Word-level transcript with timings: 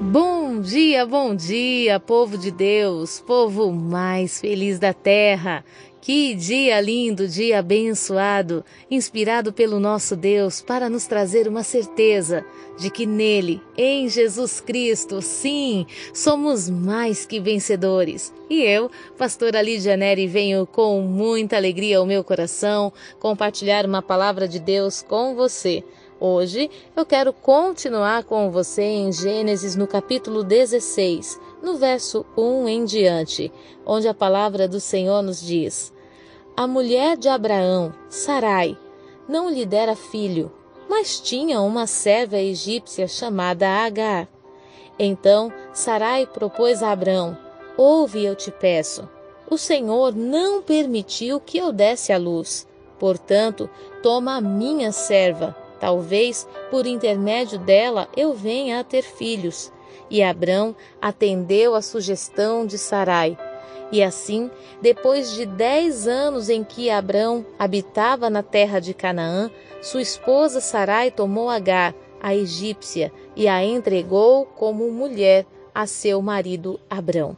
Bom 0.00 0.60
dia, 0.60 1.04
bom 1.04 1.34
dia, 1.34 1.98
povo 1.98 2.38
de 2.38 2.52
Deus, 2.52 3.20
povo 3.20 3.72
mais 3.72 4.40
feliz 4.40 4.78
da 4.78 4.94
terra. 4.94 5.64
Que 6.00 6.34
dia 6.34 6.80
lindo, 6.80 7.26
dia 7.26 7.58
abençoado, 7.58 8.64
inspirado 8.88 9.52
pelo 9.52 9.80
nosso 9.80 10.14
Deus 10.14 10.62
para 10.62 10.88
nos 10.88 11.06
trazer 11.06 11.48
uma 11.48 11.64
certeza 11.64 12.44
de 12.78 12.88
que 12.88 13.04
nele, 13.04 13.60
em 13.76 14.08
Jesus 14.08 14.60
Cristo, 14.60 15.20
sim, 15.20 15.86
somos 16.14 16.70
mais 16.70 17.26
que 17.26 17.40
vencedores. 17.40 18.32
E 18.48 18.62
eu, 18.62 18.90
pastora 19.18 19.60
Lídia 19.60 19.96
Neri, 19.96 20.28
venho 20.28 20.64
com 20.66 21.00
muita 21.02 21.56
alegria 21.56 21.98
ao 21.98 22.06
meu 22.06 22.22
coração 22.22 22.92
compartilhar 23.18 23.84
uma 23.84 24.00
palavra 24.00 24.46
de 24.46 24.60
Deus 24.60 25.02
com 25.02 25.34
você 25.34 25.82
Hoje 26.20 26.68
eu 26.96 27.06
quero 27.06 27.32
continuar 27.32 28.24
com 28.24 28.50
você 28.50 28.82
em 28.82 29.12
Gênesis 29.12 29.76
no 29.76 29.86
capítulo 29.86 30.42
16, 30.42 31.38
no 31.62 31.76
verso 31.76 32.24
1 32.36 32.68
em 32.68 32.84
diante, 32.84 33.52
onde 33.84 34.08
a 34.08 34.14
palavra 34.14 34.68
do 34.68 34.80
Senhor 34.80 35.22
nos 35.22 35.40
diz: 35.40 35.92
A 36.56 36.66
mulher 36.66 37.16
de 37.16 37.28
Abraão, 37.28 37.92
Sarai, 38.08 38.76
não 39.28 39.50
lhe 39.50 39.66
dera 39.66 39.94
filho, 39.94 40.50
mas 40.88 41.20
tinha 41.20 41.60
uma 41.60 41.86
serva 41.86 42.38
egípcia 42.38 43.06
chamada 43.06 43.68
Agar. 43.68 44.28
Então 44.98 45.52
Sarai 45.72 46.26
propôs 46.26 46.82
a 46.82 46.92
Abraão: 46.92 47.36
Ouve, 47.76 48.24
eu 48.24 48.34
te 48.34 48.50
peço. 48.50 49.08
O 49.50 49.56
Senhor 49.56 50.14
não 50.14 50.62
permitiu 50.62 51.40
que 51.40 51.58
eu 51.58 51.72
desse 51.72 52.12
a 52.12 52.18
luz. 52.18 52.66
Portanto, 52.98 53.70
toma 54.02 54.36
a 54.36 54.40
minha 54.40 54.92
serva 54.92 55.56
Talvez 55.80 56.46
por 56.70 56.86
intermédio 56.86 57.58
dela 57.58 58.08
eu 58.16 58.34
venha 58.34 58.80
a 58.80 58.84
ter 58.84 59.02
filhos. 59.02 59.72
E 60.10 60.22
Abrão 60.22 60.74
atendeu 61.00 61.74
à 61.74 61.82
sugestão 61.82 62.66
de 62.66 62.78
Sarai. 62.78 63.36
E 63.90 64.02
assim, 64.02 64.50
depois 64.82 65.32
de 65.32 65.46
dez 65.46 66.06
anos 66.06 66.50
em 66.50 66.62
que 66.62 66.90
Abrão 66.90 67.44
habitava 67.58 68.28
na 68.28 68.42
terra 68.42 68.80
de 68.80 68.92
Canaã, 68.92 69.50
sua 69.80 70.02
esposa 70.02 70.60
Sarai 70.60 71.10
tomou 71.10 71.48
Agar, 71.48 71.94
a 72.20 72.34
egípcia, 72.34 73.12
e 73.34 73.48
a 73.48 73.64
entregou 73.64 74.44
como 74.44 74.90
mulher 74.90 75.46
a 75.74 75.86
seu 75.86 76.20
marido 76.20 76.78
Abrão. 76.90 77.36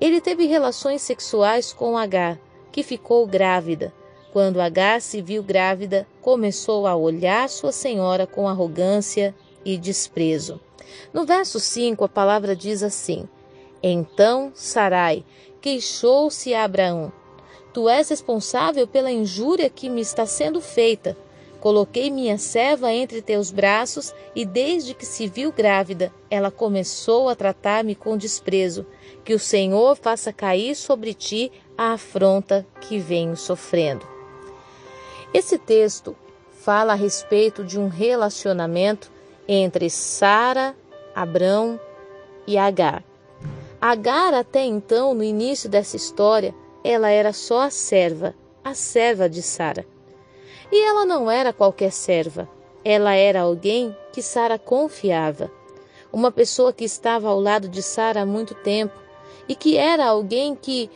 Ele 0.00 0.20
teve 0.20 0.46
relações 0.46 1.00
sexuais 1.02 1.72
com 1.72 1.96
Agar, 1.96 2.38
que 2.70 2.82
ficou 2.82 3.26
grávida. 3.26 3.92
Quando 4.32 4.60
Agar 4.60 5.00
se 5.00 5.22
viu 5.22 5.42
grávida, 5.42 6.06
começou 6.20 6.86
a 6.86 6.94
olhar 6.94 7.48
sua 7.48 7.72
senhora 7.72 8.26
com 8.26 8.46
arrogância 8.46 9.34
e 9.64 9.78
desprezo. 9.78 10.60
No 11.12 11.24
verso 11.24 11.58
5, 11.58 12.04
a 12.04 12.08
palavra 12.08 12.54
diz 12.54 12.82
assim: 12.82 13.28
Então 13.82 14.52
Sarai 14.54 15.24
queixou-se 15.60 16.54
a 16.54 16.64
Abraão: 16.64 17.12
Tu 17.72 17.88
és 17.88 18.08
responsável 18.08 18.86
pela 18.86 19.10
injúria 19.10 19.68
que 19.70 19.88
me 19.88 20.00
está 20.00 20.26
sendo 20.26 20.60
feita. 20.60 21.16
Coloquei 21.60 22.08
minha 22.08 22.38
serva 22.38 22.92
entre 22.92 23.20
teus 23.20 23.50
braços 23.50 24.14
e 24.34 24.44
desde 24.44 24.94
que 24.94 25.04
se 25.04 25.26
viu 25.26 25.50
grávida, 25.50 26.12
ela 26.30 26.52
começou 26.52 27.28
a 27.28 27.34
tratar-me 27.34 27.96
com 27.96 28.16
desprezo. 28.16 28.86
Que 29.24 29.34
o 29.34 29.38
Senhor 29.38 29.96
faça 29.96 30.32
cair 30.32 30.76
sobre 30.76 31.12
ti 31.12 31.50
a 31.76 31.92
afronta 31.94 32.64
que 32.80 32.98
venho 32.98 33.36
sofrendo. 33.36 34.06
Esse 35.34 35.58
texto 35.58 36.16
fala 36.52 36.92
a 36.92 36.96
respeito 36.96 37.64
de 37.64 37.78
um 37.78 37.88
relacionamento 37.88 39.10
entre 39.48 39.88
Sara, 39.88 40.76
Abrão 41.14 41.80
e 42.46 42.58
Agar. 42.58 43.02
Agar, 43.80 44.34
até 44.34 44.64
então, 44.64 45.14
no 45.14 45.24
início 45.24 45.68
dessa 45.68 45.96
história, 45.96 46.54
ela 46.84 47.08
era 47.08 47.32
só 47.32 47.62
a 47.62 47.70
serva, 47.70 48.34
a 48.62 48.74
serva 48.74 49.28
de 49.28 49.40
Sara. 49.40 49.86
E 50.70 50.84
ela 50.84 51.06
não 51.06 51.30
era 51.30 51.52
qualquer 51.52 51.92
serva, 51.92 52.48
ela 52.84 53.14
era 53.14 53.40
alguém 53.40 53.96
que 54.12 54.20
Sara 54.20 54.58
confiava, 54.58 55.50
uma 56.12 56.30
pessoa 56.30 56.72
que 56.72 56.84
estava 56.84 57.28
ao 57.28 57.40
lado 57.40 57.68
de 57.68 57.82
Sara 57.82 58.22
há 58.22 58.26
muito 58.26 58.54
tempo 58.54 58.94
e 59.48 59.54
que 59.54 59.76
era 59.76 60.06
alguém 60.06 60.54
que 60.54 60.90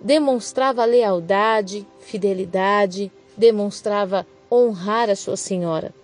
demonstrava 0.00 0.84
lealdade, 0.84 1.86
fidelidade, 2.00 3.10
demonstrava 3.36 4.26
honrar 4.50 5.08
a 5.08 5.16
sua 5.16 5.36
senhora. 5.36 5.94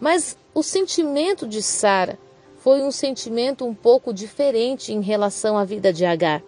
Mas 0.00 0.36
o 0.54 0.62
sentimento 0.62 1.46
de 1.46 1.62
Sara 1.62 2.18
foi 2.58 2.82
um 2.82 2.90
sentimento 2.90 3.64
um 3.64 3.74
pouco 3.74 4.12
diferente 4.12 4.92
em 4.92 5.00
relação 5.00 5.56
à 5.56 5.64
vida 5.64 5.92
de 5.92 6.04
Agar. 6.04 6.42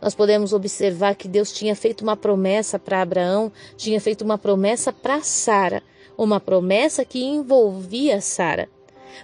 Nós 0.00 0.14
podemos 0.14 0.52
observar 0.52 1.14
que 1.14 1.28
Deus 1.28 1.52
tinha 1.52 1.74
feito 1.74 2.02
uma 2.02 2.16
promessa 2.16 2.78
para 2.78 3.02
Abraão, 3.02 3.52
tinha 3.76 4.00
feito 4.00 4.22
uma 4.22 4.38
promessa 4.38 4.92
para 4.92 5.22
Sara, 5.22 5.82
uma 6.16 6.40
promessa 6.40 7.04
que 7.04 7.22
envolvia 7.22 8.20
Sara. 8.20 8.68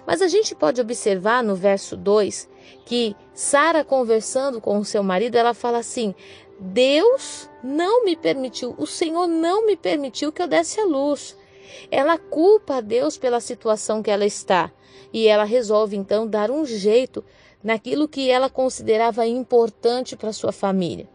Mas 0.05 0.21
a 0.21 0.27
gente 0.27 0.53
pode 0.53 0.81
observar 0.81 1.43
no 1.43 1.55
verso 1.55 1.95
2 1.95 2.49
que 2.85 3.15
Sara 3.33 3.83
conversando 3.83 4.59
com 4.59 4.77
o 4.77 4.85
seu 4.85 5.03
marido, 5.03 5.35
ela 5.35 5.53
fala 5.53 5.77
assim: 5.77 6.13
Deus 6.59 7.49
não 7.63 8.03
me 8.03 8.15
permitiu, 8.15 8.73
o 8.77 8.87
Senhor 8.87 9.27
não 9.27 9.65
me 9.65 9.75
permitiu 9.75 10.31
que 10.31 10.41
eu 10.41 10.47
desse 10.47 10.79
a 10.79 10.85
luz. 10.85 11.36
Ela 11.91 12.17
culpa 12.17 12.75
a 12.75 12.81
Deus 12.81 13.17
pela 13.17 13.39
situação 13.39 14.01
que 14.01 14.11
ela 14.11 14.25
está 14.25 14.71
e 15.11 15.27
ela 15.27 15.43
resolve 15.43 15.95
então 15.95 16.27
dar 16.27 16.51
um 16.51 16.65
jeito 16.65 17.23
naquilo 17.63 18.07
que 18.07 18.29
ela 18.29 18.49
considerava 18.49 19.25
importante 19.25 20.15
para 20.15 20.33
sua 20.33 20.51
família. 20.51 21.07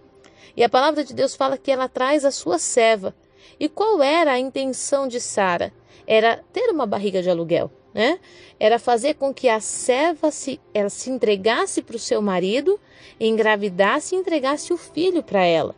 E 0.56 0.62
a 0.62 0.68
palavra 0.68 1.04
de 1.04 1.14
Deus 1.14 1.34
fala 1.34 1.56
que 1.56 1.70
ela 1.70 1.88
traz 1.88 2.24
a 2.24 2.30
sua 2.30 2.58
serva. 2.58 3.14
E 3.58 3.68
qual 3.68 4.02
era 4.02 4.32
a 4.32 4.38
intenção 4.38 5.08
de 5.08 5.20
Sara? 5.20 5.72
Era 6.06 6.42
ter 6.52 6.70
uma 6.70 6.86
barriga 6.86 7.22
de 7.22 7.30
aluguel 7.30 7.70
né? 7.92 8.18
Era 8.58 8.78
fazer 8.78 9.14
com 9.14 9.32
que 9.34 9.48
a 9.48 9.60
serva 9.60 10.30
se, 10.30 10.60
ela 10.72 10.88
se 10.88 11.10
entregasse 11.10 11.82
para 11.82 11.96
o 11.96 12.00
seu 12.00 12.22
marido, 12.22 12.80
engravidasse 13.20 14.14
e 14.14 14.18
entregasse 14.18 14.72
o 14.72 14.76
filho 14.76 15.22
para 15.22 15.44
ela. 15.44 15.74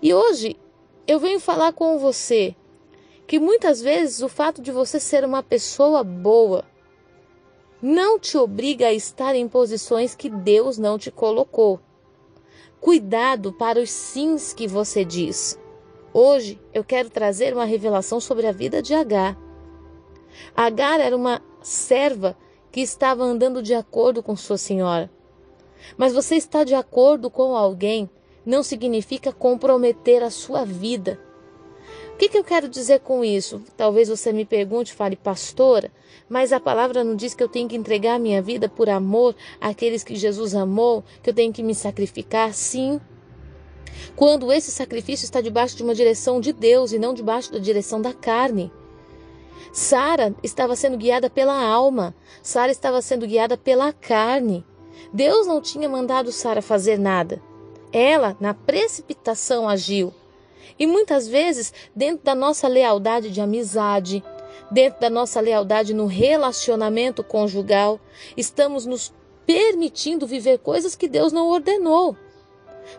E 0.00 0.12
hoje 0.14 0.56
eu 1.06 1.18
venho 1.18 1.38
falar 1.38 1.72
com 1.72 1.98
você 1.98 2.54
que 3.26 3.38
muitas 3.40 3.80
vezes 3.80 4.22
o 4.22 4.28
fato 4.28 4.62
de 4.62 4.70
você 4.70 5.00
ser 5.00 5.24
uma 5.24 5.42
pessoa 5.42 6.04
boa 6.04 6.64
não 7.82 8.18
te 8.18 8.38
obriga 8.38 8.86
a 8.86 8.92
estar 8.92 9.34
em 9.34 9.48
posições 9.48 10.14
que 10.14 10.30
Deus 10.30 10.78
não 10.78 10.98
te 10.98 11.10
colocou. 11.10 11.80
Cuidado 12.80 13.52
para 13.52 13.80
os 13.80 13.90
sims 13.90 14.52
que 14.52 14.66
você 14.66 15.04
diz. 15.04 15.58
Hoje 16.12 16.60
eu 16.72 16.82
quero 16.82 17.10
trazer 17.10 17.52
uma 17.52 17.64
revelação 17.64 18.20
sobre 18.20 18.46
a 18.46 18.52
vida 18.52 18.80
de 18.80 18.94
Agar. 18.94 19.36
Agar 20.54 21.00
era 21.00 21.16
uma 21.16 21.42
serva 21.62 22.36
que 22.70 22.80
estava 22.80 23.24
andando 23.24 23.62
de 23.62 23.74
acordo 23.74 24.22
com 24.22 24.36
sua 24.36 24.56
senhora. 24.56 25.10
Mas 25.96 26.12
você 26.12 26.36
está 26.36 26.64
de 26.64 26.74
acordo 26.74 27.30
com 27.30 27.56
alguém 27.56 28.08
não 28.44 28.62
significa 28.62 29.32
comprometer 29.32 30.22
a 30.22 30.30
sua 30.30 30.64
vida. 30.64 31.20
O 32.16 32.18
que, 32.18 32.30
que 32.30 32.38
eu 32.38 32.44
quero 32.44 32.66
dizer 32.66 33.00
com 33.00 33.22
isso? 33.22 33.60
Talvez 33.76 34.08
você 34.08 34.32
me 34.32 34.46
pergunte, 34.46 34.94
fale, 34.94 35.16
pastora, 35.16 35.92
mas 36.26 36.50
a 36.50 36.58
palavra 36.58 37.04
não 37.04 37.14
diz 37.14 37.34
que 37.34 37.42
eu 37.42 37.48
tenho 37.48 37.68
que 37.68 37.76
entregar 37.76 38.14
a 38.14 38.18
minha 38.18 38.40
vida 38.40 38.70
por 38.70 38.88
amor 38.88 39.36
àqueles 39.60 40.02
que 40.02 40.16
Jesus 40.16 40.54
amou, 40.54 41.04
que 41.22 41.28
eu 41.28 41.34
tenho 41.34 41.52
que 41.52 41.62
me 41.62 41.74
sacrificar? 41.74 42.54
Sim. 42.54 42.98
Quando 44.16 44.50
esse 44.50 44.70
sacrifício 44.70 45.26
está 45.26 45.42
debaixo 45.42 45.76
de 45.76 45.82
uma 45.82 45.94
direção 45.94 46.40
de 46.40 46.54
Deus 46.54 46.90
e 46.90 46.98
não 46.98 47.12
debaixo 47.12 47.52
da 47.52 47.58
direção 47.58 48.00
da 48.00 48.14
carne. 48.14 48.72
Sara 49.70 50.34
estava 50.42 50.74
sendo 50.74 50.96
guiada 50.96 51.28
pela 51.28 51.62
alma, 51.62 52.14
Sara 52.42 52.72
estava 52.72 53.02
sendo 53.02 53.26
guiada 53.26 53.58
pela 53.58 53.92
carne. 53.92 54.64
Deus 55.12 55.46
não 55.46 55.60
tinha 55.60 55.86
mandado 55.86 56.32
Sara 56.32 56.62
fazer 56.62 56.98
nada. 56.98 57.42
Ela, 57.92 58.34
na 58.40 58.54
precipitação, 58.54 59.68
agiu. 59.68 60.14
E 60.78 60.86
muitas 60.86 61.28
vezes, 61.28 61.72
dentro 61.94 62.24
da 62.24 62.34
nossa 62.34 62.68
lealdade 62.68 63.30
de 63.30 63.40
amizade, 63.40 64.22
dentro 64.70 65.00
da 65.00 65.10
nossa 65.10 65.40
lealdade 65.40 65.94
no 65.94 66.06
relacionamento 66.06 67.22
conjugal, 67.22 68.00
estamos 68.36 68.86
nos 68.86 69.12
permitindo 69.46 70.26
viver 70.26 70.58
coisas 70.58 70.96
que 70.96 71.08
Deus 71.08 71.32
não 71.32 71.48
ordenou. 71.48 72.16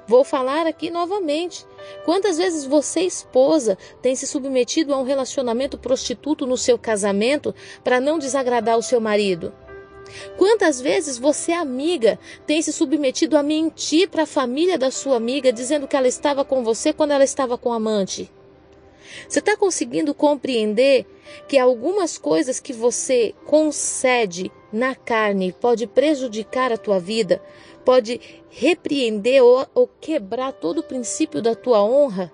Vou 0.06 0.24
falar 0.24 0.68
aqui 0.68 0.90
novamente. 0.90 1.66
Quantas 2.04 2.38
vezes 2.38 2.66
você, 2.66 3.02
esposa, 3.02 3.78
tem 4.02 4.16
se 4.16 4.28
submetido 4.28 4.94
a 4.94 4.98
um 4.98 5.04
relacionamento 5.04 5.78
prostituto 5.78 6.46
no 6.46 6.58
seu 6.58 6.78
casamento 6.78 7.56
para 7.84 8.00
não 8.00 8.20
desagradar 8.20 8.78
o 8.78 8.84
seu 8.84 9.00
marido? 9.00 9.54
Quantas 10.38 10.80
vezes 10.82 11.18
você, 11.18 11.52
amiga, 11.52 12.20
tem 12.46 12.62
se 12.62 12.72
submetido 12.72 13.38
a 13.38 13.44
mentir 13.44 14.10
para 14.10 14.24
a 14.24 14.28
família 14.28 14.78
da 14.78 14.92
sua 14.92 15.18
amiga, 15.18 15.52
dizendo 15.52 15.88
que 15.88 15.96
ela 15.96 16.08
estava 16.08 16.46
com 16.46 16.64
você 16.64 16.94
quando 16.94 17.12
ela 17.12 17.24
estava 17.24 17.58
com 17.58 17.74
amante? 17.74 18.32
Você 19.28 19.40
está 19.40 19.56
conseguindo 19.56 20.14
compreender 20.14 21.06
que 21.48 21.58
algumas 21.58 22.18
coisas 22.18 22.60
que 22.60 22.74
você 22.74 23.34
concede 23.46 24.52
na 24.72 24.96
carne 24.96 25.52
pode 25.52 25.88
prejudicar 25.88 26.72
a 26.72 26.78
tua 26.78 27.00
vida, 27.00 27.42
pode 27.86 28.20
repreender 28.50 29.44
ou, 29.44 29.66
ou 29.74 29.90
quebrar 30.00 30.52
todo 30.54 30.80
o 30.80 30.84
princípio 30.84 31.42
da 31.42 31.56
tua 31.56 31.84
honra? 31.84 32.32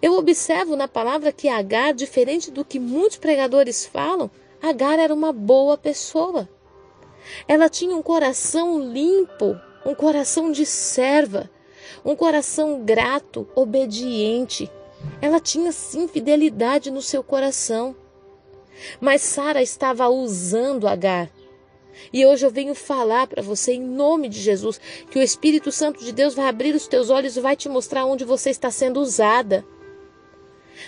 Eu 0.00 0.14
observo 0.14 0.76
na 0.76 0.88
palavra 0.88 1.32
que 1.32 1.48
Agar, 1.48 1.94
diferente 1.94 2.50
do 2.50 2.64
que 2.64 2.78
muitos 2.78 3.16
pregadores 3.16 3.86
falam, 3.86 4.30
Agar 4.62 5.00
era 5.00 5.12
uma 5.12 5.32
boa 5.32 5.76
pessoa. 5.76 6.48
Ela 7.48 7.68
tinha 7.68 7.96
um 7.96 8.02
coração 8.02 8.80
limpo, 8.80 9.58
um 9.84 9.92
coração 9.92 10.52
de 10.52 10.64
serva, 10.64 11.50
um 12.04 12.14
coração 12.14 12.84
grato, 12.84 13.48
obediente. 13.56 14.70
Ela 15.20 15.40
tinha 15.40 15.72
sim 15.72 16.06
fidelidade 16.06 16.92
no 16.92 17.02
seu 17.02 17.24
coração. 17.24 17.96
Mas 19.00 19.22
Sara 19.22 19.60
estava 19.60 20.08
usando 20.08 20.86
Agar. 20.86 21.28
E 22.12 22.24
hoje 22.24 22.46
eu 22.46 22.50
venho 22.50 22.74
falar 22.74 23.26
para 23.26 23.42
você, 23.42 23.72
em 23.74 23.82
nome 23.82 24.28
de 24.28 24.40
Jesus, 24.40 24.80
que 25.10 25.18
o 25.18 25.22
Espírito 25.22 25.70
Santo 25.70 26.04
de 26.04 26.12
Deus 26.12 26.34
vai 26.34 26.48
abrir 26.48 26.74
os 26.74 26.86
teus 26.86 27.10
olhos 27.10 27.36
e 27.36 27.40
vai 27.40 27.56
te 27.56 27.68
mostrar 27.68 28.06
onde 28.06 28.24
você 28.24 28.50
está 28.50 28.70
sendo 28.70 29.00
usada. 29.00 29.64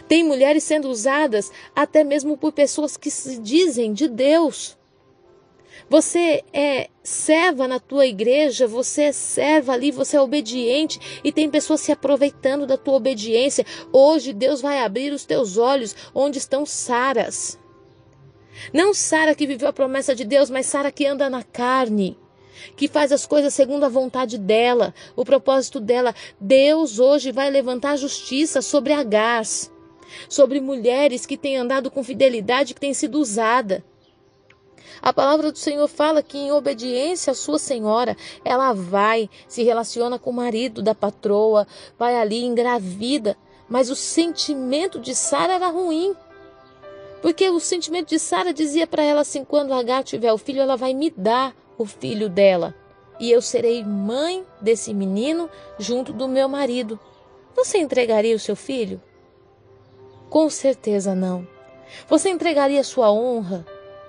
Tem 0.08 0.25
mulheres 0.25 0.64
sendo 0.64 0.88
usadas 0.88 1.50
até 1.75 2.04
mesmo 2.04 2.36
por 2.36 2.52
pessoas 2.52 2.96
que 2.96 3.10
se 3.10 3.38
dizem 3.38 3.92
de 3.92 4.08
Deus. 4.08 4.76
Você 5.88 6.42
é 6.52 6.88
serva 7.02 7.69
na 7.69 7.78
tua 7.78 8.06
igreja, 8.06 8.66
você 8.66 9.02
é 9.02 9.12
serva 9.12 9.72
ali, 9.72 9.90
você 9.90 10.16
é 10.16 10.20
obediente 10.20 11.20
e 11.22 11.31
tem 11.31 11.50
pessoas 11.50 11.81
se 11.81 11.92
aproveitando 11.92 12.66
da 12.66 12.78
tua 12.78 12.94
obediência. 12.94 13.66
Hoje 13.92 14.32
Deus 14.32 14.60
vai 14.60 14.81
abrir 14.81 15.12
os 15.12 15.25
teus 15.25 15.58
olhos 15.58 15.94
onde 16.14 16.38
estão 16.38 16.64
Saras. 16.64 17.58
Não 18.72 18.94
Sara 18.94 19.34
que 19.34 19.46
viveu 19.46 19.69
a 19.69 19.72
promessa 19.72 20.14
de 20.14 20.25
Deus, 20.25 20.48
mas 20.48 20.66
Sara 20.66 20.90
que 20.90 21.06
anda 21.06 21.28
na 21.28 21.42
carne, 21.42 22.16
que 22.76 22.88
faz 22.88 23.12
as 23.12 23.26
coisas 23.26 23.52
segundo 23.52 23.84
a 23.84 23.88
vontade 23.88 24.38
dela, 24.38 24.94
o 25.16 25.25
propósito 25.25 25.80
dela. 25.80 26.14
Deus 26.40 26.98
hoje 26.98 27.32
vai 27.32 27.50
levantar 27.50 27.96
justiça 27.96 28.62
sobre 28.62 28.92
Agar, 28.92 29.42
sobre 30.28 30.61
mulheres 30.61 31.26
que 31.26 31.37
têm 31.37 31.56
andado 31.56 31.90
com 31.90 32.05
fidelidade, 32.05 32.75
que 32.75 32.81
têm 32.81 32.94
sido 32.94 33.19
usada. 33.19 33.84
A 35.02 35.12
palavra 35.12 35.52
do 35.52 35.58
Senhor 35.58 35.87
fala 35.88 36.22
que, 36.22 36.38
em 36.38 36.52
obediência 36.52 37.32
à 37.32 37.34
sua 37.34 37.58
senhora, 37.58 38.16
ela 38.44 38.72
vai, 38.72 39.28
se 39.46 39.62
relaciona 39.62 40.19
com 40.19 40.31
o 40.31 40.34
marido 40.34 40.82
da 40.82 40.94
patroa, 40.94 41.66
vai 41.99 42.16
ali, 42.16 42.44
engravida. 42.44 43.37
Mas 43.69 43.90
o 43.90 43.96
sentimento 43.96 44.99
de 44.99 45.14
Sara 45.14 45.55
era 45.55 45.69
ruim. 45.69 46.14
Porque 47.20 47.49
o 47.49 47.61
sentimento 47.61 48.11
de 48.11 48.19
Sara 48.19 48.52
dizia 48.52 48.87
para 48.87 49.02
ela 49.02 49.22
assim: 49.22 49.44
quando 49.44 49.72
Agar 49.72 50.05
tiver 50.05 50.32
o 50.32 50.38
filho, 50.38 50.61
ela 50.61 50.76
vai 50.76 50.94
me 50.94 51.11
dar 51.11 51.55
o 51.76 51.84
filho 51.84 52.28
dela. 52.28 52.75
E 53.19 53.31
eu 53.31 53.40
serei 53.40 53.84
mãe 53.84 54.44
desse 54.61 54.93
menino 54.93 55.49
junto 55.78 56.12
do 56.12 56.28
meu 56.28 56.49
marido. 56.49 56.99
Você 57.55 57.78
entregaria 57.78 58.34
o 58.34 58.40
seu 58.40 58.56
filho? 58.56 59.00
Com 60.34 60.50
certeza 60.50 61.14
não. 61.14 61.46
Você 62.08 62.28
entregaria 62.28 62.82
sua 62.82 63.08
honra? 63.08 63.64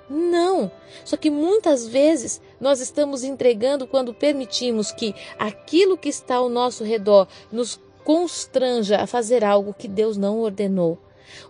Não. 0.10 0.72
Só 1.04 1.16
que 1.16 1.30
muitas 1.30 1.88
vezes 1.88 2.42
nós 2.60 2.80
estamos 2.80 3.24
entregando 3.24 3.86
quando 3.86 4.12
permitimos 4.12 4.92
que 4.92 5.14
aquilo 5.38 5.96
que 5.96 6.10
está 6.10 6.38
ao 6.38 6.50
nosso 6.50 6.84
redor 6.84 7.28
nos 7.52 7.80
constranja 8.04 9.00
a 9.00 9.06
fazer 9.06 9.44
algo 9.46 9.72
que 9.72 9.88
Deus 9.88 10.18
não 10.18 10.40
ordenou. 10.40 10.98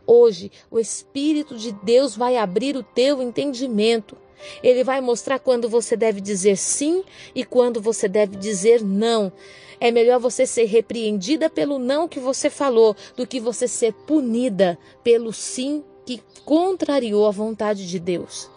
Hoje, 0.05 0.51
o 0.69 0.77
Espírito 0.77 1.55
de 1.55 1.71
Deus 1.71 2.13
vai 2.13 2.35
abrir 2.35 2.75
o 2.75 2.83
teu 2.83 3.21
entendimento. 3.21 4.17
Ele 4.63 4.83
vai 4.83 5.01
mostrar 5.01 5.39
quando 5.39 5.69
você 5.69 5.95
deve 5.95 6.21
dizer 6.21 6.57
sim 6.57 7.03
e 7.33 7.43
quando 7.43 7.81
você 7.81 8.07
deve 8.07 8.35
dizer 8.35 8.83
não. 8.83 9.31
É 9.79 9.91
melhor 9.91 10.19
você 10.19 10.45
ser 10.45 10.65
repreendida 10.65 11.49
pelo 11.49 11.77
não 11.77 12.07
que 12.07 12.19
você 12.19 12.49
falou 12.49 12.95
do 13.15 13.27
que 13.27 13.39
você 13.39 13.67
ser 13.67 13.93
punida 13.93 14.77
pelo 15.03 15.33
sim 15.33 15.83
que 16.05 16.21
contrariou 16.45 17.27
a 17.27 17.31
vontade 17.31 17.87
de 17.87 17.99
Deus. 17.99 18.49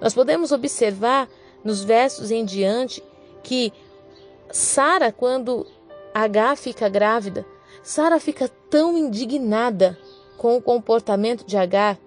Nós 0.00 0.14
podemos 0.14 0.52
observar 0.52 1.28
nos 1.64 1.82
versos 1.82 2.30
em 2.30 2.44
diante 2.44 3.02
que 3.42 3.72
Sara, 4.50 5.10
quando 5.10 5.66
H 6.14 6.56
fica 6.56 6.88
grávida, 6.88 7.44
Sara 7.82 8.20
fica 8.20 8.48
tão 8.70 8.96
indignada 8.96 9.98
com 10.36 10.56
o 10.56 10.62
comportamento 10.62 11.44
de 11.44 11.56
Agar. 11.56 11.98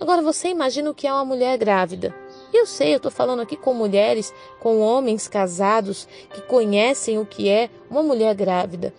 Agora 0.00 0.22
você 0.22 0.48
imagina 0.48 0.90
o 0.90 0.94
que 0.94 1.06
é 1.06 1.12
uma 1.12 1.24
mulher 1.24 1.56
grávida. 1.58 2.14
Eu 2.52 2.64
sei, 2.64 2.92
eu 2.92 2.96
estou 2.96 3.10
falando 3.10 3.40
aqui 3.40 3.56
com 3.56 3.74
mulheres, 3.74 4.32
com 4.60 4.80
homens 4.80 5.28
casados 5.28 6.08
que 6.32 6.40
conhecem 6.42 7.18
o 7.18 7.26
que 7.26 7.48
é 7.48 7.68
uma 7.90 8.02
mulher 8.02 8.34
grávida. 8.34 8.94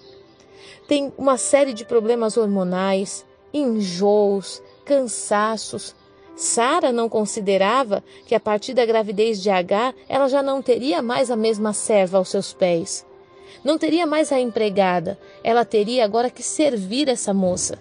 Tem 0.87 1.11
uma 1.17 1.37
série 1.37 1.73
de 1.73 1.85
problemas 1.85 2.37
hormonais, 2.37 3.25
enjoos, 3.53 4.61
cansaços. 4.85 5.95
Sara 6.35 6.91
não 6.91 7.09
considerava 7.09 8.03
que 8.25 8.33
a 8.33 8.39
partir 8.39 8.73
da 8.73 8.85
gravidez 8.85 9.41
de 9.41 9.49
Agar 9.49 9.93
ela 10.07 10.27
já 10.27 10.41
não 10.41 10.61
teria 10.61 11.01
mais 11.01 11.29
a 11.29 11.35
mesma 11.35 11.73
serva 11.73 12.17
aos 12.17 12.29
seus 12.29 12.53
pés. 12.53 13.05
Não 13.63 13.77
teria 13.77 14.05
mais 14.05 14.31
a 14.31 14.39
empregada, 14.39 15.19
ela 15.43 15.65
teria 15.65 16.05
agora 16.05 16.29
que 16.29 16.41
servir 16.41 17.09
essa 17.09 17.33
moça. 17.33 17.77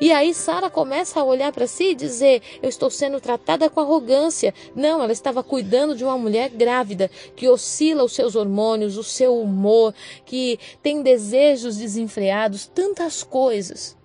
E 0.00 0.12
aí 0.12 0.34
Sara 0.34 0.70
começa 0.70 1.20
a 1.20 1.24
olhar 1.24 1.52
para 1.52 1.66
si 1.66 1.90
e 1.90 1.94
dizer: 1.94 2.42
Eu 2.62 2.68
estou 2.68 2.90
sendo 2.90 3.20
tratada 3.20 3.68
com 3.70 3.80
arrogância. 3.80 4.54
Não, 4.74 5.02
ela 5.02 5.12
estava 5.12 5.42
cuidando 5.42 5.96
de 5.96 6.04
uma 6.04 6.18
mulher 6.18 6.50
grávida 6.50 7.10
que 7.36 7.48
oscila 7.48 8.04
os 8.04 8.14
seus 8.14 8.34
hormônios, 8.34 8.96
o 8.96 9.04
seu 9.04 9.40
humor, 9.40 9.94
que 10.24 10.58
tem 10.82 11.02
desejos 11.02 11.76
desenfreados, 11.76 12.66
tantas 12.66 13.22
coisas. 13.22 13.96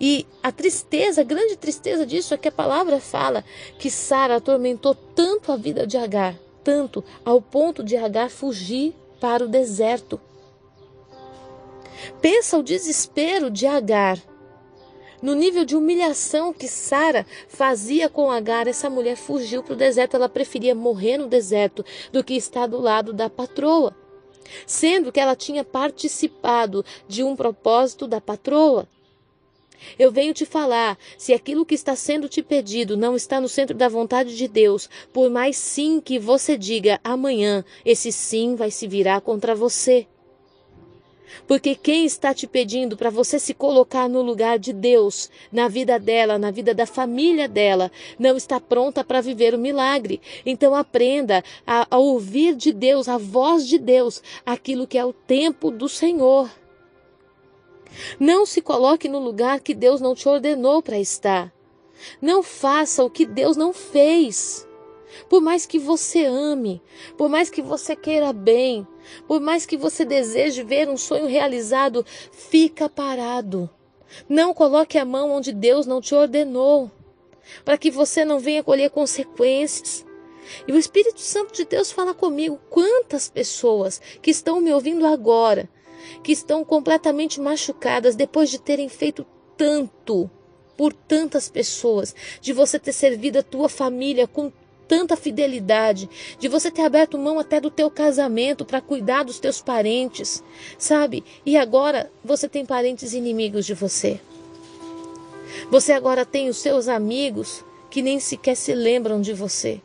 E 0.00 0.26
a 0.42 0.52
tristeza, 0.52 1.22
a 1.22 1.24
grande 1.24 1.56
tristeza 1.56 2.06
disso 2.06 2.34
é 2.34 2.36
que 2.36 2.48
a 2.48 2.52
palavra 2.52 3.00
fala 3.00 3.44
que 3.78 3.90
Sara 3.90 4.36
atormentou 4.36 4.94
tanto 4.94 5.50
a 5.50 5.56
vida 5.56 5.86
de 5.86 5.96
Agar, 5.96 6.36
tanto 6.62 7.02
ao 7.24 7.40
ponto 7.40 7.82
de 7.82 7.96
Agar 7.96 8.30
fugir 8.30 8.94
para 9.20 9.44
o 9.44 9.48
deserto. 9.48 10.20
Pensa 12.20 12.58
o 12.58 12.62
desespero 12.62 13.50
de 13.50 13.66
Agar 13.66 14.18
no 15.22 15.34
nível 15.34 15.64
de 15.64 15.76
humilhação 15.76 16.52
que 16.52 16.66
Sara 16.66 17.24
fazia 17.48 18.08
com 18.08 18.30
Agar, 18.30 18.66
essa 18.66 18.90
mulher 18.90 19.16
fugiu 19.16 19.62
para 19.62 19.74
o 19.74 19.76
deserto. 19.76 20.16
Ela 20.16 20.28
preferia 20.28 20.74
morrer 20.74 21.16
no 21.16 21.28
deserto 21.28 21.84
do 22.10 22.24
que 22.24 22.34
estar 22.34 22.66
do 22.66 22.80
lado 22.80 23.12
da 23.12 23.30
patroa, 23.30 23.96
sendo 24.66 25.12
que 25.12 25.20
ela 25.20 25.36
tinha 25.36 25.62
participado 25.62 26.84
de 27.06 27.22
um 27.22 27.36
propósito 27.36 28.06
da 28.08 28.20
patroa. 28.20 28.88
Eu 29.98 30.12
venho 30.12 30.34
te 30.34 30.44
falar: 30.44 30.98
se 31.18 31.32
aquilo 31.32 31.66
que 31.66 31.74
está 31.74 31.94
sendo 31.96 32.28
te 32.28 32.42
pedido 32.42 32.96
não 32.96 33.16
está 33.16 33.40
no 33.40 33.48
centro 33.48 33.76
da 33.76 33.88
vontade 33.88 34.36
de 34.36 34.48
Deus, 34.48 34.88
por 35.12 35.30
mais 35.30 35.56
sim 35.56 36.00
que 36.00 36.18
você 36.18 36.56
diga 36.56 37.00
amanhã, 37.02 37.64
esse 37.84 38.12
sim 38.12 38.54
vai 38.54 38.70
se 38.70 38.86
virar 38.86 39.20
contra 39.20 39.54
você. 39.54 40.06
Porque 41.46 41.74
quem 41.74 42.04
está 42.04 42.34
te 42.34 42.46
pedindo 42.46 42.96
para 42.96 43.10
você 43.10 43.38
se 43.38 43.54
colocar 43.54 44.08
no 44.08 44.22
lugar 44.22 44.58
de 44.58 44.72
Deus, 44.72 45.30
na 45.50 45.68
vida 45.68 45.98
dela, 45.98 46.38
na 46.38 46.50
vida 46.50 46.74
da 46.74 46.86
família 46.86 47.48
dela, 47.48 47.90
não 48.18 48.36
está 48.36 48.60
pronta 48.60 49.02
para 49.02 49.20
viver 49.20 49.54
o 49.54 49.58
milagre. 49.58 50.20
Então 50.44 50.74
aprenda 50.74 51.42
a, 51.66 51.86
a 51.90 51.98
ouvir 51.98 52.54
de 52.54 52.72
Deus, 52.72 53.08
a 53.08 53.18
voz 53.18 53.66
de 53.66 53.78
Deus, 53.78 54.22
aquilo 54.44 54.86
que 54.86 54.98
é 54.98 55.04
o 55.04 55.12
tempo 55.12 55.70
do 55.70 55.88
Senhor. 55.88 56.50
Não 58.18 58.46
se 58.46 58.60
coloque 58.60 59.08
no 59.08 59.18
lugar 59.18 59.60
que 59.60 59.74
Deus 59.74 60.00
não 60.00 60.14
te 60.14 60.28
ordenou 60.28 60.82
para 60.82 60.98
estar. 60.98 61.52
Não 62.20 62.42
faça 62.42 63.04
o 63.04 63.10
que 63.10 63.26
Deus 63.26 63.56
não 63.56 63.72
fez. 63.72 64.66
Por 65.28 65.40
mais 65.40 65.66
que 65.66 65.78
você 65.78 66.24
ame, 66.24 66.82
por 67.16 67.28
mais 67.28 67.50
que 67.50 67.62
você 67.62 67.94
queira 67.94 68.32
bem, 68.32 68.86
por 69.26 69.40
mais 69.40 69.66
que 69.66 69.76
você 69.76 70.04
deseje 70.04 70.62
ver 70.62 70.88
um 70.88 70.96
sonho 70.96 71.26
realizado, 71.26 72.04
fica 72.32 72.88
parado. 72.88 73.68
Não 74.28 74.52
coloque 74.52 74.98
a 74.98 75.04
mão 75.04 75.30
onde 75.30 75.52
Deus 75.52 75.86
não 75.86 76.00
te 76.00 76.14
ordenou, 76.14 76.90
para 77.64 77.78
que 77.78 77.90
você 77.90 78.24
não 78.24 78.38
venha 78.38 78.62
colher 78.62 78.90
consequências. 78.90 80.04
E 80.66 80.72
o 80.72 80.78
Espírito 80.78 81.20
Santo 81.20 81.54
de 81.54 81.64
Deus 81.64 81.92
fala 81.92 82.12
comigo: 82.12 82.58
quantas 82.68 83.28
pessoas 83.28 84.00
que 84.20 84.30
estão 84.30 84.60
me 84.60 84.72
ouvindo 84.72 85.06
agora, 85.06 85.68
que 86.22 86.32
estão 86.32 86.64
completamente 86.64 87.40
machucadas 87.40 88.16
depois 88.16 88.50
de 88.50 88.58
terem 88.60 88.88
feito 88.88 89.26
tanto 89.56 90.30
por 90.76 90.92
tantas 90.92 91.48
pessoas, 91.48 92.14
de 92.40 92.52
você 92.52 92.78
ter 92.78 92.92
servido 92.92 93.38
a 93.38 93.42
tua 93.42 93.68
família 93.68 94.26
com 94.26 94.50
tanta 94.92 95.16
fidelidade, 95.16 96.06
de 96.38 96.48
você 96.48 96.70
ter 96.70 96.82
aberto 96.82 97.16
mão 97.16 97.38
até 97.38 97.58
do 97.58 97.70
teu 97.70 97.90
casamento 97.90 98.62
para 98.62 98.78
cuidar 98.78 99.22
dos 99.22 99.40
teus 99.40 99.62
parentes, 99.62 100.44
sabe? 100.76 101.24
E 101.46 101.56
agora 101.56 102.12
você 102.22 102.46
tem 102.46 102.66
parentes 102.66 103.14
inimigos 103.14 103.64
de 103.64 103.72
você. 103.72 104.20
Você 105.70 105.92
agora 105.92 106.26
tem 106.26 106.50
os 106.50 106.58
seus 106.58 106.88
amigos 106.88 107.64
que 107.88 108.02
nem 108.02 108.20
sequer 108.20 108.54
se 108.54 108.74
lembram 108.74 109.18
de 109.22 109.32
você. 109.32 109.80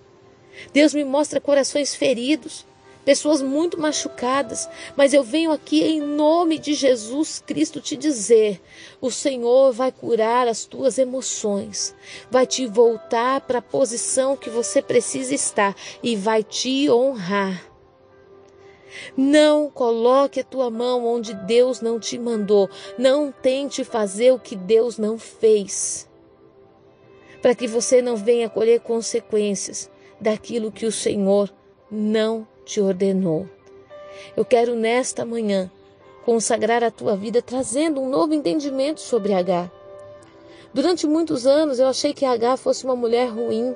Deus 0.74 0.94
me 0.94 1.06
mostra 1.06 1.40
corações 1.40 1.96
feridos, 1.96 2.66
pessoas 3.08 3.42
muito 3.42 3.80
machucadas, 3.80 4.68
mas 4.94 5.14
eu 5.14 5.24
venho 5.24 5.54
aqui 5.54 5.82
em 5.82 6.02
nome 6.02 6.60
de 6.60 6.74
Jesus 6.74 7.42
Cristo 7.48 7.80
te 7.80 7.96
dizer: 7.96 8.62
o 9.00 9.10
Senhor 9.10 9.72
vai 9.72 9.94
curar 9.94 10.46
as 10.46 10.66
tuas 10.66 10.98
emoções, 10.98 11.96
vai 12.30 12.46
te 12.46 12.68
voltar 12.68 13.40
para 13.40 13.60
a 13.60 13.62
posição 13.62 14.36
que 14.36 14.50
você 14.50 14.82
precisa 14.82 15.34
estar 15.34 15.74
e 16.04 16.18
vai 16.18 16.44
te 16.44 16.90
honrar. 16.90 17.72
Não 19.16 19.70
coloque 19.70 20.42
a 20.42 20.44
tua 20.44 20.70
mão 20.70 21.06
onde 21.06 21.34
Deus 21.34 21.80
não 21.80 22.02
te 22.02 22.20
mandou. 22.20 22.70
Não 22.98 23.32
tente 23.32 23.86
fazer 23.86 24.34
o 24.34 24.40
que 24.40 24.56
Deus 24.56 24.98
não 24.98 25.18
fez. 25.18 26.10
Para 27.42 27.56
que 27.56 27.68
você 27.68 28.02
não 28.02 28.18
venha 28.18 28.50
colher 28.50 28.82
consequências 28.82 29.90
daquilo 30.20 30.72
que 30.72 30.86
o 30.86 30.92
Senhor 30.92 31.54
não 31.90 32.48
te 32.68 32.82
ordenou. 32.82 33.48
Eu 34.36 34.44
quero 34.44 34.76
nesta 34.76 35.26
manhã 35.26 35.72
consagrar 36.26 36.84
a 36.84 36.92
tua 36.92 37.16
vida 37.16 37.42
trazendo 37.42 38.02
um 38.02 38.10
novo 38.10 38.34
entendimento 38.34 39.00
sobre 39.00 39.34
H. 39.34 39.72
Durante 40.74 41.08
muitos 41.08 41.48
anos 41.48 41.80
eu 41.80 41.88
achei 41.88 42.14
que 42.14 42.26
H 42.26 42.58
fosse 42.58 42.84
uma 42.84 42.96
mulher 42.96 43.30
ruim, 43.30 43.74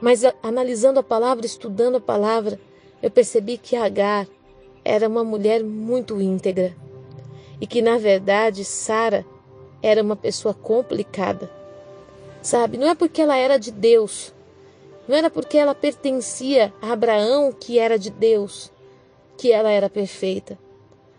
mas 0.00 0.22
analisando 0.40 1.00
a 1.00 1.02
palavra, 1.02 1.44
estudando 1.44 1.96
a 1.96 2.00
palavra, 2.00 2.58
eu 3.02 3.10
percebi 3.10 3.58
que 3.58 3.74
Agar 3.74 4.26
era 4.84 5.08
uma 5.08 5.24
mulher 5.24 5.62
muito 5.62 6.20
íntegra 6.20 6.74
e 7.60 7.66
que, 7.66 7.82
na 7.82 7.98
verdade, 7.98 8.64
Sara 8.64 9.26
era 9.82 10.02
uma 10.02 10.16
pessoa 10.16 10.54
complicada. 10.54 11.50
Sabe, 12.40 12.78
não 12.78 12.88
é 12.88 12.94
porque 12.94 13.20
ela 13.20 13.36
era 13.36 13.58
de 13.58 13.70
Deus, 13.70 14.32
não 15.10 15.16
era 15.16 15.28
porque 15.28 15.58
ela 15.58 15.74
pertencia 15.74 16.72
a 16.80 16.92
Abraão, 16.92 17.50
que 17.50 17.80
era 17.80 17.98
de 17.98 18.10
Deus, 18.10 18.70
que 19.36 19.50
ela 19.50 19.68
era 19.68 19.90
perfeita. 19.90 20.56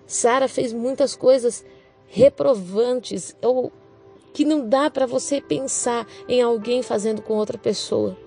Sara 0.08 0.48
fez 0.48 0.72
muitas 0.72 1.14
coisas 1.14 1.66
reprovantes 2.08 3.36
ou 3.42 3.70
que 4.32 4.46
não 4.46 4.66
dá 4.66 4.90
para 4.90 5.06
você 5.06 5.42
pensar 5.42 6.08
em 6.26 6.42
alguém 6.42 6.82
fazendo 6.82 7.22
com 7.22 7.34
outra 7.34 7.58
pessoa. 7.58 8.18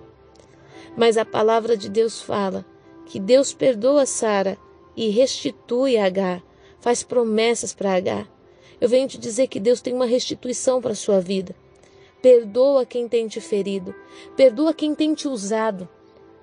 Mas 0.95 1.17
a 1.17 1.25
palavra 1.25 1.75
de 1.75 1.89
Deus 1.89 2.21
fala 2.21 2.63
que 3.07 3.19
Deus 3.19 3.51
perdoa 3.51 4.05
Sara 4.05 4.59
e 4.95 5.09
restitui 5.09 5.97
a 5.97 6.05
Agar, 6.05 6.43
faz 6.79 7.01
promessas 7.01 7.73
para 7.73 7.95
Agar. 7.95 8.29
Eu 8.79 8.87
venho 8.87 9.07
te 9.07 9.17
dizer 9.17 9.47
que 9.47 9.59
Deus 9.59 9.81
tem 9.81 9.95
uma 9.95 10.05
restituição 10.05 10.79
para 10.79 10.91
a 10.91 10.95
sua 10.95 11.19
vida. 11.19 11.55
Perdoa 12.21 12.85
quem 12.85 13.07
tem 13.07 13.27
te 13.27 13.39
ferido, 13.39 13.93
perdoa 14.35 14.73
quem 14.73 14.95
tem 14.95 15.13
te 15.13 15.27
usado. 15.27 15.87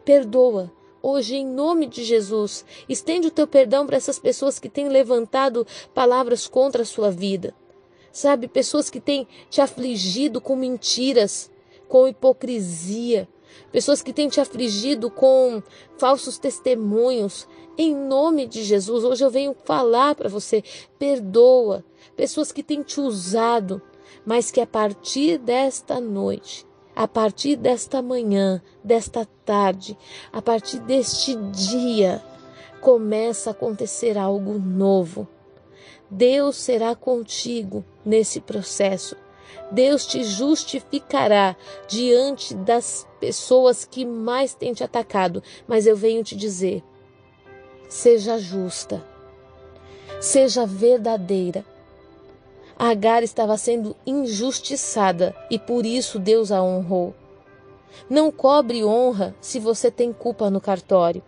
Perdoa. 0.05 0.71
Hoje, 1.03 1.35
em 1.35 1.47
nome 1.47 1.87
de 1.87 2.05
Jesus, 2.05 2.65
estende 2.89 3.27
o 3.27 3.31
teu 3.31 3.47
perdão 3.47 3.85
para 3.85 3.97
essas 3.97 4.21
pessoas 4.21 4.61
que 4.61 4.69
têm 4.69 4.89
levantado 4.89 5.67
palavras 5.93 6.47
contra 6.47 6.83
a 6.83 6.87
sua 6.87 7.11
vida. 7.11 7.53
Sabe, 8.13 8.47
pessoas 8.47 8.89
que 8.89 9.01
têm 9.01 9.27
te 9.51 9.61
afligido 9.61 10.41
com 10.41 10.55
mentiras, 10.55 11.51
com 11.89 12.07
hipocrisia, 12.07 13.29
pessoas 13.73 14.01
que 14.01 14.13
têm 14.13 14.29
te 14.29 14.41
afligido 14.41 15.11
com 15.11 15.63
falsos 15.99 16.39
testemunhos. 16.39 17.49
Em 17.77 17.95
nome 17.95 18.47
de 18.47 18.63
Jesus, 18.63 19.03
hoje 19.03 19.25
eu 19.25 19.31
venho 19.31 19.57
falar 19.65 20.15
para 20.15 20.29
você: 20.29 20.63
perdoa. 20.99 21.85
Pessoas 22.15 22.53
que 22.53 22.63
têm 22.63 22.83
te 22.83 23.01
usado, 23.01 23.83
mas 24.25 24.51
que 24.51 24.61
a 24.61 24.67
partir 24.67 25.39
desta 25.39 26.01
noite, 26.01 26.67
a 26.95 27.09
partir 27.09 27.57
desta 27.57 28.03
manhã, 28.03 28.63
desta 28.85 29.27
tarde, 29.45 29.97
a 30.33 30.43
partir 30.43 30.79
deste 30.81 31.35
dia, 31.35 32.23
começa 32.81 33.51
a 33.51 33.53
acontecer 33.53 34.19
algo 34.19 34.59
novo. 34.59 35.27
Deus 36.11 36.57
será 36.57 36.95
contigo 36.95 37.85
nesse 38.05 38.41
processo. 38.41 39.17
Deus 39.71 40.07
te 40.07 40.23
justificará 40.23 41.57
diante 41.89 42.55
das 42.55 43.07
pessoas 43.19 43.87
que 43.87 44.05
mais 44.05 44.55
têm 44.55 44.75
te 44.75 44.85
atacado. 44.85 45.43
Mas 45.67 45.87
eu 45.87 45.97
venho 45.97 46.23
te 46.23 46.37
dizer: 46.37 46.83
seja 47.89 48.39
justa, 48.39 49.03
seja 50.21 50.67
verdadeira. 50.67 51.65
Agar 52.85 53.23
estava 53.23 53.57
sendo 53.57 53.95
injustiçada 54.05 55.37
e 55.49 55.57
por 55.57 55.87
isso 55.87 56.19
Deus 56.19 56.51
a 56.51 56.61
honrou. 56.61 57.15
Não 58.11 58.33
cobre 58.33 58.85
honra 58.85 59.37
se 59.41 59.61
você 59.61 59.89
tem 59.89 60.13
culpa 60.13 60.51
no 60.51 60.61
cartório. 60.61 61.23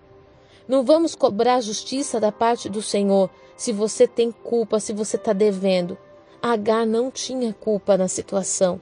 Não 0.67 0.83
vamos 0.83 1.15
cobrar 1.15 1.61
justiça 1.61 2.19
da 2.19 2.33
parte 2.33 2.69
do 2.69 2.83
Senhor 2.83 3.31
se 3.57 3.71
você 3.71 4.05
tem 4.05 4.33
culpa, 4.33 4.81
se 4.81 4.93
você 4.93 5.15
está 5.15 5.33
devendo. 5.33 5.97
Agar 6.43 6.85
não 6.85 7.09
tinha 7.09 7.55
culpa 7.55 7.97
na 7.97 8.09
situação. 8.09 8.81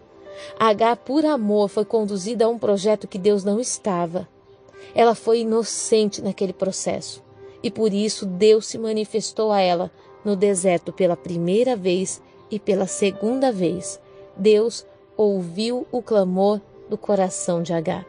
Agar, 0.59 0.97
por 0.97 1.27
amor, 1.27 1.69
foi 1.69 1.85
conduzida 1.85 2.47
a 2.47 2.49
um 2.49 2.59
projeto 2.59 3.07
que 3.07 3.19
Deus 3.19 3.45
não 3.45 3.61
estava. 3.61 4.27
Ela 4.95 5.15
foi 5.15 5.41
inocente 5.41 6.23
naquele 6.23 6.55
processo. 6.55 7.23
E 7.63 7.71
por 7.71 7.93
isso 7.93 8.25
Deus 8.25 8.65
se 8.65 8.79
manifestou 8.79 9.53
a 9.53 9.61
ela 9.61 9.91
no 10.25 10.35
deserto 10.35 10.91
pela 10.91 11.19
primeira 11.19 11.77
vez 11.77 12.23
e 12.53 12.61
pela 12.61 12.87
segunda 12.87 13.51
vez. 13.51 13.99
Deus 14.37 14.87
ouviu 15.17 15.87
o 15.91 16.03
clamor 16.03 16.61
do 16.89 16.99
coração 16.99 17.63
de 17.63 17.73
Agar. 17.73 18.07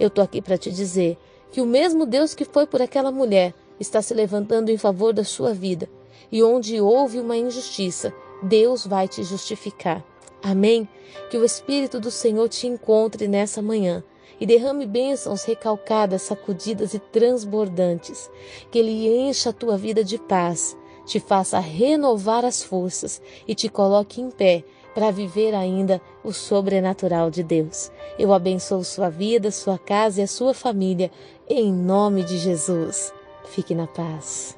Eu 0.00 0.08
estou 0.08 0.24
aqui 0.24 0.40
para 0.40 0.56
te 0.56 0.72
dizer 0.72 1.18
que 1.52 1.60
o 1.60 1.66
mesmo 1.66 2.06
Deus 2.06 2.34
que 2.34 2.44
foi 2.46 2.66
por 2.66 2.80
aquela 2.80 3.12
mulher 3.12 3.54
está 3.78 4.00
se 4.00 4.14
levantando 4.14 4.70
em 4.70 4.78
favor 4.78 5.12
da 5.12 5.22
sua 5.22 5.52
vida. 5.52 5.88
E 6.32 6.42
onde 6.42 6.80
houve 6.80 7.20
uma 7.20 7.36
injustiça, 7.36 8.12
Deus 8.42 8.86
vai 8.86 9.06
te 9.06 9.22
justificar. 9.22 10.04
Amém? 10.42 10.88
Que 11.30 11.36
o 11.36 11.44
Espírito 11.44 12.00
do 12.00 12.10
Senhor 12.10 12.48
te 12.48 12.66
encontre 12.66 13.28
nessa 13.28 13.60
manhã 13.60 14.02
e 14.40 14.46
derrame 14.46 14.86
bênçãos 14.86 15.44
recalcadas, 15.44 16.22
sacudidas 16.22 16.94
e 16.94 16.98
transbordantes. 16.98 18.30
Que 18.70 18.78
Ele 18.78 19.08
encha 19.08 19.50
a 19.50 19.52
tua 19.52 19.76
vida 19.76 20.04
de 20.04 20.16
paz, 20.18 20.76
te 21.08 21.18
faça 21.18 21.58
renovar 21.58 22.44
as 22.44 22.62
forças 22.62 23.20
e 23.46 23.54
te 23.54 23.68
coloque 23.68 24.20
em 24.20 24.30
pé 24.30 24.62
para 24.94 25.10
viver 25.10 25.54
ainda 25.54 26.02
o 26.22 26.32
sobrenatural 26.32 27.30
de 27.30 27.42
Deus. 27.42 27.90
Eu 28.18 28.32
abençoo 28.32 28.84
sua 28.84 29.08
vida, 29.08 29.50
sua 29.50 29.78
casa 29.78 30.20
e 30.20 30.24
a 30.24 30.28
sua 30.28 30.52
família, 30.52 31.10
em 31.48 31.72
nome 31.72 32.22
de 32.24 32.36
Jesus. 32.36 33.12
Fique 33.46 33.74
na 33.74 33.86
paz. 33.86 34.57